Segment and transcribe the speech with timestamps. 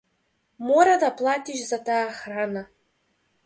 [0.67, 2.69] Мора да платиш за таа храна.